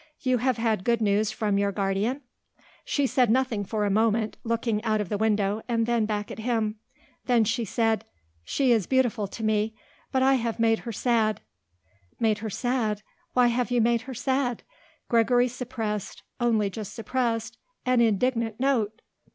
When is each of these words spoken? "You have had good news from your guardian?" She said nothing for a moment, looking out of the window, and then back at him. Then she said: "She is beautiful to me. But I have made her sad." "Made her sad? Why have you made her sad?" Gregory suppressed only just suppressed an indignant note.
"You 0.21 0.39
have 0.39 0.57
had 0.57 0.83
good 0.83 0.99
news 0.99 1.29
from 1.29 1.59
your 1.59 1.71
guardian?" 1.71 2.21
She 2.83 3.05
said 3.05 3.29
nothing 3.29 3.63
for 3.63 3.85
a 3.85 3.91
moment, 3.91 4.35
looking 4.43 4.83
out 4.83 4.99
of 4.99 5.09
the 5.09 5.17
window, 5.19 5.61
and 5.67 5.85
then 5.85 6.07
back 6.07 6.31
at 6.31 6.39
him. 6.39 6.77
Then 7.27 7.43
she 7.43 7.65
said: 7.65 8.03
"She 8.43 8.71
is 8.71 8.87
beautiful 8.87 9.27
to 9.27 9.43
me. 9.43 9.75
But 10.11 10.23
I 10.23 10.33
have 10.41 10.59
made 10.59 10.79
her 10.89 10.91
sad." 10.91 11.39
"Made 12.19 12.39
her 12.39 12.49
sad? 12.49 13.03
Why 13.33 13.45
have 13.49 13.69
you 13.69 13.79
made 13.79 14.01
her 14.09 14.15
sad?" 14.15 14.63
Gregory 15.07 15.47
suppressed 15.47 16.23
only 16.39 16.71
just 16.71 16.95
suppressed 16.95 17.59
an 17.85 18.01
indignant 18.01 18.59
note. 18.59 19.03